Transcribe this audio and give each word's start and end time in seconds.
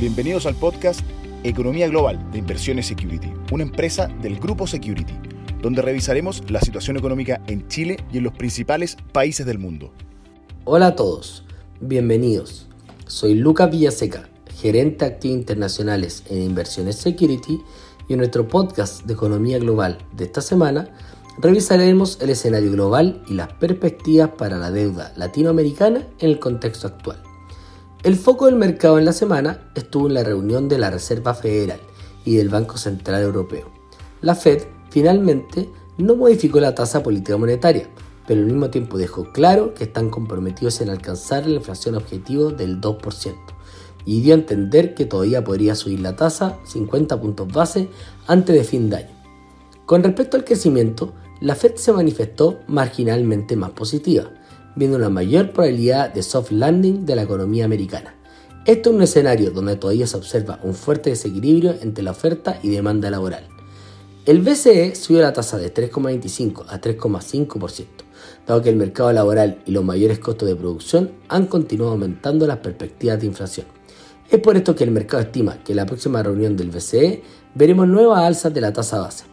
Bienvenidos 0.00 0.46
al 0.46 0.54
podcast 0.54 1.00
Economía 1.44 1.86
Global 1.86 2.18
de 2.32 2.38
Inversiones 2.38 2.86
Security, 2.86 3.30
una 3.52 3.62
empresa 3.62 4.08
del 4.22 4.40
Grupo 4.40 4.66
Security, 4.66 5.12
donde 5.60 5.82
revisaremos 5.82 6.50
la 6.50 6.62
situación 6.62 6.96
económica 6.96 7.42
en 7.46 7.68
Chile 7.68 7.98
y 8.10 8.18
en 8.18 8.24
los 8.24 8.32
principales 8.32 8.96
países 9.12 9.44
del 9.44 9.58
mundo. 9.58 9.92
Hola 10.64 10.88
a 10.88 10.96
todos, 10.96 11.44
bienvenidos. 11.80 12.68
Soy 13.06 13.34
Lucas 13.34 13.70
Villaseca, 13.70 14.30
gerente 14.56 15.04
de 15.04 15.12
activos 15.12 15.36
internacionales 15.36 16.22
en 16.30 16.40
Inversiones 16.40 16.96
Security 16.96 17.60
y 18.08 18.14
en 18.14 18.18
nuestro 18.18 18.48
podcast 18.48 19.04
de 19.04 19.12
Economía 19.12 19.58
Global 19.58 19.98
de 20.16 20.24
esta 20.24 20.40
semana 20.40 20.88
revisaremos 21.38 22.18
el 22.22 22.30
escenario 22.30 22.72
global 22.72 23.22
y 23.28 23.34
las 23.34 23.52
perspectivas 23.52 24.30
para 24.38 24.56
la 24.56 24.70
deuda 24.70 25.12
latinoamericana 25.16 26.08
en 26.18 26.30
el 26.30 26.38
contexto 26.38 26.86
actual. 26.86 27.22
El 28.02 28.16
foco 28.16 28.46
del 28.46 28.56
mercado 28.56 28.98
en 28.98 29.04
la 29.04 29.12
semana 29.12 29.70
estuvo 29.76 30.08
en 30.08 30.14
la 30.14 30.24
reunión 30.24 30.68
de 30.68 30.76
la 30.76 30.90
Reserva 30.90 31.34
Federal 31.34 31.78
y 32.24 32.34
del 32.34 32.48
Banco 32.48 32.76
Central 32.76 33.22
Europeo. 33.22 33.70
La 34.22 34.34
Fed 34.34 34.64
finalmente 34.90 35.68
no 35.98 36.16
modificó 36.16 36.58
la 36.58 36.74
tasa 36.74 37.04
política 37.04 37.36
monetaria, 37.36 37.88
pero 38.26 38.40
al 38.40 38.46
mismo 38.46 38.70
tiempo 38.70 38.98
dejó 38.98 39.30
claro 39.32 39.72
que 39.74 39.84
están 39.84 40.10
comprometidos 40.10 40.80
en 40.80 40.90
alcanzar 40.90 41.46
la 41.46 41.54
inflación 41.54 41.94
objetivo 41.94 42.50
del 42.50 42.80
2% 42.80 43.34
y 44.04 44.20
dio 44.20 44.34
a 44.34 44.38
entender 44.38 44.94
que 44.94 45.04
todavía 45.04 45.44
podría 45.44 45.76
subir 45.76 46.00
la 46.00 46.16
tasa 46.16 46.58
50 46.64 47.20
puntos 47.20 47.52
base 47.52 47.88
antes 48.26 48.56
de 48.56 48.64
fin 48.64 48.90
de 48.90 48.96
año. 48.96 49.14
Con 49.86 50.02
respecto 50.02 50.36
al 50.36 50.44
crecimiento, 50.44 51.12
la 51.40 51.54
Fed 51.54 51.76
se 51.76 51.92
manifestó 51.92 52.58
marginalmente 52.66 53.54
más 53.54 53.70
positiva, 53.70 54.24
viendo 54.76 54.96
una 54.96 55.08
mayor 55.08 55.52
probabilidad 55.52 56.12
de 56.12 56.22
soft 56.22 56.50
landing 56.50 57.04
de 57.04 57.16
la 57.16 57.22
economía 57.22 57.64
americana. 57.64 58.14
Esto 58.64 58.90
es 58.90 58.96
un 58.96 59.02
escenario 59.02 59.50
donde 59.50 59.76
todavía 59.76 60.06
se 60.06 60.16
observa 60.16 60.60
un 60.62 60.74
fuerte 60.74 61.10
desequilibrio 61.10 61.74
entre 61.82 62.04
la 62.04 62.12
oferta 62.12 62.58
y 62.62 62.70
demanda 62.70 63.10
laboral. 63.10 63.48
El 64.24 64.40
BCE 64.40 64.94
subió 64.94 65.20
la 65.20 65.32
tasa 65.32 65.58
de 65.58 65.74
3,25 65.74 66.66
a 66.68 66.80
3,5%, 66.80 67.86
dado 68.46 68.62
que 68.62 68.68
el 68.68 68.76
mercado 68.76 69.12
laboral 69.12 69.60
y 69.66 69.72
los 69.72 69.82
mayores 69.82 70.20
costos 70.20 70.48
de 70.48 70.54
producción 70.54 71.10
han 71.28 71.46
continuado 71.46 71.90
aumentando 71.90 72.46
las 72.46 72.58
perspectivas 72.58 73.18
de 73.18 73.26
inflación. 73.26 73.66
Es 74.30 74.38
por 74.38 74.56
esto 74.56 74.76
que 74.76 74.84
el 74.84 74.92
mercado 74.92 75.24
estima 75.24 75.58
que 75.64 75.72
en 75.72 75.78
la 75.78 75.86
próxima 75.86 76.22
reunión 76.22 76.56
del 76.56 76.70
BCE 76.70 77.22
veremos 77.56 77.88
nuevas 77.88 78.22
alzas 78.22 78.54
de 78.54 78.60
la 78.60 78.72
tasa 78.72 79.00
base. 79.00 79.24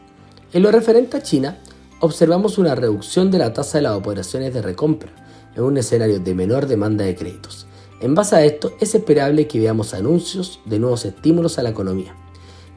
En 0.53 0.63
lo 0.63 0.71
referente 0.71 1.17
a 1.17 1.21
China, 1.21 1.59
observamos 1.99 2.57
una 2.57 2.73
reducción 2.73 3.29
de 3.29 3.37
la 3.37 3.53
tasa 3.53 3.77
de 3.77 3.83
las 3.83 3.93
operaciones 3.93 4.53
de 4.55 4.63
recompra, 4.63 5.11
en 5.55 5.63
un 5.63 5.77
escenario 5.77 6.19
de 6.19 6.33
menor 6.33 6.67
demanda 6.67 7.05
de 7.05 7.15
créditos. 7.15 7.67
En 8.01 8.15
base 8.15 8.35
a 8.35 8.45
esto, 8.45 8.73
es 8.79 8.95
esperable 8.95 9.47
que 9.47 9.59
veamos 9.59 9.93
anuncios 9.93 10.61
de 10.65 10.79
nuevos 10.79 11.05
estímulos 11.05 11.59
a 11.59 11.63
la 11.63 11.69
economía. 11.69 12.15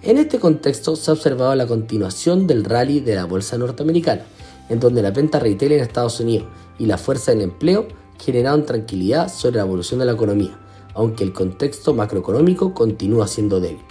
En 0.02 0.18
este 0.18 0.40
contexto 0.40 0.96
se 0.96 1.10
ha 1.10 1.14
observado 1.14 1.54
la 1.54 1.66
continuación 1.66 2.48
del 2.48 2.64
rally 2.64 2.98
de 3.00 3.14
la 3.14 3.24
bolsa 3.24 3.56
norteamericana, 3.56 4.24
en 4.68 4.80
donde 4.80 5.00
la 5.00 5.12
venta 5.12 5.38
retail 5.38 5.72
en 5.72 5.80
Estados 5.80 6.18
Unidos 6.18 6.48
y 6.78 6.86
la 6.86 6.98
fuerza 6.98 7.30
del 7.30 7.42
empleo 7.42 7.86
generaron 8.18 8.66
tranquilidad 8.66 9.32
sobre 9.32 9.56
la 9.56 9.62
evolución 9.62 10.00
de 10.00 10.06
la 10.06 10.12
economía, 10.12 10.58
aunque 10.94 11.22
el 11.22 11.32
contexto 11.32 11.94
macroeconómico 11.94 12.74
continúa 12.74 13.28
siendo 13.28 13.60
débil. 13.60 13.82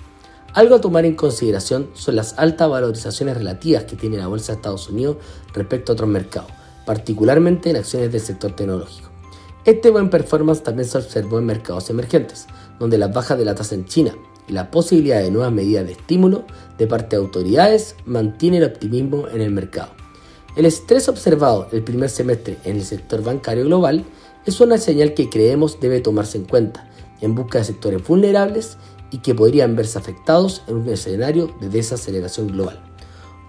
Algo 0.53 0.75
a 0.75 0.81
tomar 0.81 1.05
en 1.05 1.15
consideración 1.15 1.89
son 1.93 2.17
las 2.17 2.37
altas 2.37 2.69
valorizaciones 2.69 3.37
relativas 3.37 3.85
que 3.85 3.95
tiene 3.95 4.17
la 4.17 4.27
bolsa 4.27 4.51
de 4.51 4.57
Estados 4.57 4.89
Unidos 4.89 5.15
respecto 5.53 5.91
a 5.91 5.93
otros 5.93 6.09
mercados, 6.09 6.51
particularmente 6.85 7.69
en 7.69 7.77
acciones 7.77 8.11
del 8.11 8.21
sector 8.21 8.55
tecnológico. 8.55 9.09
Este 9.63 9.91
buen 9.91 10.09
performance 10.09 10.63
también 10.63 10.87
se 10.87 10.97
observó 10.97 11.39
en 11.39 11.45
mercados 11.45 11.89
emergentes, 11.89 12.47
donde 12.79 12.97
las 12.97 13.13
bajas 13.13 13.37
de 13.37 13.45
la 13.45 13.53
tasa 13.53 13.75
en 13.75 13.85
China 13.85 14.15
y 14.47 14.53
la 14.53 14.71
posibilidad 14.71 15.21
de 15.21 15.29
nuevas 15.29 15.51
medidas 15.51 15.85
de 15.85 15.91
estímulo 15.91 16.45
de 16.77 16.87
parte 16.87 17.15
de 17.15 17.21
autoridades 17.21 17.95
mantiene 18.05 18.57
el 18.57 18.63
optimismo 18.63 19.27
en 19.27 19.41
el 19.41 19.51
mercado. 19.51 19.91
El 20.55 20.65
estrés 20.65 21.07
observado 21.07 21.67
el 21.71 21.83
primer 21.83 22.09
semestre 22.09 22.57
en 22.65 22.77
el 22.77 22.83
sector 22.83 23.23
bancario 23.23 23.65
global 23.65 24.03
es 24.45 24.59
una 24.59 24.77
señal 24.77 25.13
que 25.13 25.29
creemos 25.29 25.79
debe 25.79 26.01
tomarse 26.01 26.37
en 26.37 26.45
cuenta 26.45 26.89
en 27.21 27.35
busca 27.35 27.59
de 27.59 27.65
sectores 27.65 28.05
vulnerables 28.05 28.77
y 29.11 29.19
que 29.19 29.35
podrían 29.35 29.75
verse 29.75 29.99
afectados 29.99 30.63
en 30.67 30.77
un 30.77 30.89
escenario 30.89 31.55
de 31.61 31.69
desaceleración 31.69 32.47
global. 32.47 32.90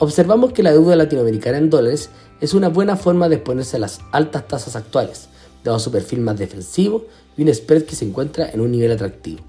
Observamos 0.03 0.53
que 0.53 0.65
la 0.65 0.73
deuda 0.73 0.97
latinoamericana 0.97 1.59
en 1.59 1.71
dólares 1.71 2.11
es 2.41 2.55
una 2.55 2.69
buena 2.69 2.97
forma 2.97 3.29
de 3.29 3.37
exponerse 3.37 3.77
a 3.77 3.79
las 3.79 4.01
altas 4.11 4.49
tasas 4.49 4.75
actuales, 4.75 5.29
dado 5.63 5.79
su 5.79 5.93
perfil 5.93 6.23
más 6.23 6.37
defensivo 6.41 7.05
y 7.37 7.45
un 7.45 7.55
spread 7.55 7.85
que 7.85 7.95
se 7.95 8.05
encuentra 8.05 8.51
en 8.51 8.61
un 8.61 8.73
nivel 8.73 8.91
atractivo. 8.91 9.45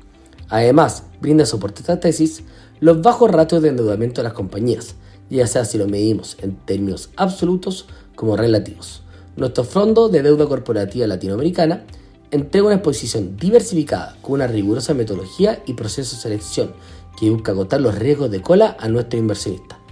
Además, 0.50 1.06
brinda 1.19 1.47
soporte 1.47 1.80
a 1.80 1.81
esta 1.81 2.00
tesis 2.00 2.44
los 2.81 3.02
bajos 3.02 3.31
ratios 3.31 3.63
de 3.63 3.69
endeudamiento 3.69 4.22
de 4.22 4.25
las 4.25 4.34
compañías, 4.34 4.94
ya 5.28 5.47
sea 5.47 5.66
si 5.66 5.80
lo 5.80 5.88
medimos 5.88 6.38
en 6.40 6.56
términos 6.56 7.09
absolutos 7.16 7.88
como 8.16 8.38
relativos. 8.38 9.02
Nuestro 9.36 9.63
fondo 9.63 10.08
de 10.08 10.22
deuda 10.22 10.46
corporativa 10.46 11.08
latinoamericana 11.08 11.84
entrega 12.30 12.68
una 12.68 12.75
exposición 12.75 13.38
diversificada 13.38 14.18
con 14.22 14.34
una 14.34 14.46
rigurosa 14.46 14.94
metodología 14.94 15.63
y 15.66 15.74
proceso 15.74 16.16
de 16.16 16.22
selección 16.22 16.74
que 17.19 17.31
busca 17.31 17.53
agotar 17.53 17.81
los 17.81 17.96
riesgos 17.96 18.30
de 18.30 18.44
cola 18.44 18.78
a 18.80 18.88
nuestros 18.88 19.19
inversionistas. 19.19 19.83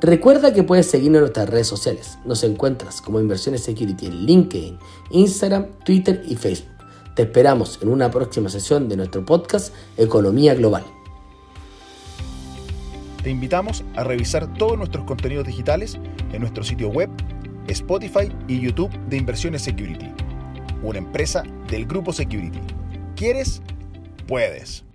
Recuerda 0.00 0.54
que 0.54 0.62
puedes 0.62 0.86
seguirnos 0.86 1.18
en 1.18 1.22
nuestras 1.24 1.50
redes 1.50 1.66
sociales. 1.66 2.18
Nos 2.24 2.42
encuentras 2.42 3.02
como 3.02 3.20
Inversiones 3.20 3.62
Security 3.62 4.06
en 4.06 4.24
LinkedIn, 4.24 4.78
Instagram, 5.10 5.66
Twitter 5.84 6.22
y 6.26 6.36
Facebook. 6.36 6.70
Te 7.14 7.22
esperamos 7.22 7.78
en 7.82 7.90
una 7.90 8.10
próxima 8.10 8.48
sesión 8.48 8.88
de 8.88 8.96
nuestro 8.96 9.26
podcast 9.26 9.74
Economía 9.98 10.54
Global. 10.54 10.84
Te 13.22 13.28
invitamos 13.28 13.84
a 13.94 14.02
revisar 14.04 14.54
todos 14.54 14.78
nuestros 14.78 15.04
contenidos 15.04 15.46
digitales 15.46 15.98
en 16.32 16.40
nuestro 16.40 16.64
sitio 16.64 16.88
web, 16.88 17.10
Spotify 17.66 18.32
y 18.48 18.58
YouTube 18.58 18.90
de 19.10 19.18
Inversiones 19.18 19.60
Security, 19.60 20.10
una 20.82 20.96
empresa 20.96 21.42
del 21.68 21.84
Grupo 21.84 22.14
Security. 22.14 22.60
¿Quieres? 23.16 23.60
Puedes. 24.26 24.89